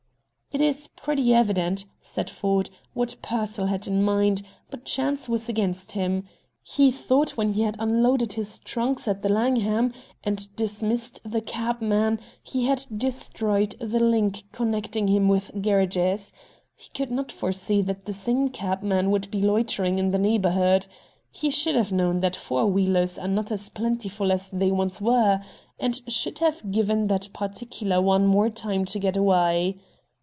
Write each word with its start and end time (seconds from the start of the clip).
"It 0.53 0.59
is 0.61 0.87
pretty 0.87 1.33
evident," 1.33 1.85
said 2.01 2.29
Ford, 2.29 2.69
what 2.93 3.15
Pearsall 3.21 3.67
had 3.67 3.87
in 3.87 4.03
mind, 4.03 4.41
but 4.69 4.83
chance 4.83 5.29
was 5.29 5.47
against 5.47 5.93
him. 5.93 6.25
He 6.61 6.91
thought 6.91 7.37
when 7.37 7.53
he 7.53 7.61
had 7.61 7.77
unloaded 7.79 8.33
his 8.33 8.59
trunks 8.59 9.07
at 9.07 9.21
the 9.21 9.29
Langham 9.29 9.93
and 10.25 10.53
dismissed 10.57 11.21
the 11.23 11.39
cabman 11.39 12.19
he 12.43 12.65
had 12.65 12.85
destroyed 12.95 13.77
the 13.79 14.01
link 14.01 14.43
connecting 14.51 15.07
him 15.07 15.29
with 15.29 15.51
Gerridge's. 15.61 16.33
He 16.75 16.89
could 16.93 17.11
not 17.11 17.31
foresee 17.31 17.81
that 17.83 18.03
the 18.03 18.13
same 18.13 18.49
cabman 18.49 19.09
would 19.09 19.31
be 19.31 19.41
loitering 19.41 19.99
in 19.99 20.11
the 20.11 20.19
neighborhood. 20.19 20.85
He 21.31 21.49
should 21.49 21.75
have 21.75 21.93
known 21.93 22.19
that 22.19 22.35
four 22.35 22.65
wheelers 22.65 23.17
are 23.17 23.29
not 23.29 23.53
as 23.53 23.69
plentiful 23.69 24.33
as 24.33 24.49
they 24.51 24.69
once 24.69 24.99
were; 24.99 25.39
and 25.79 25.95
he 26.03 26.11
should 26.11 26.39
have 26.39 26.71
given 26.71 27.07
that 27.07 27.29
particular 27.33 28.01
one 28.01 28.27
more 28.27 28.49
time 28.49 28.83
to 28.83 28.99
get 28.99 29.15
away. 29.15 29.79